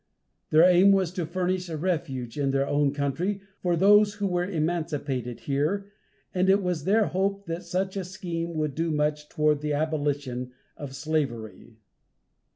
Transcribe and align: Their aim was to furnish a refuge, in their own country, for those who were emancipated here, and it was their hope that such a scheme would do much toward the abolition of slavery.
Their 0.49 0.63
aim 0.63 0.91
was 0.93 1.11
to 1.11 1.27
furnish 1.27 1.69
a 1.69 1.77
refuge, 1.77 2.35
in 2.35 2.49
their 2.49 2.65
own 2.65 2.91
country, 2.91 3.39
for 3.61 3.75
those 3.75 4.15
who 4.15 4.25
were 4.25 4.43
emancipated 4.49 5.41
here, 5.41 5.91
and 6.33 6.49
it 6.49 6.63
was 6.63 6.85
their 6.85 7.05
hope 7.05 7.45
that 7.45 7.65
such 7.65 7.95
a 7.97 8.03
scheme 8.03 8.55
would 8.55 8.73
do 8.73 8.89
much 8.89 9.29
toward 9.29 9.61
the 9.61 9.73
abolition 9.73 10.53
of 10.75 10.95
slavery. 10.95 11.77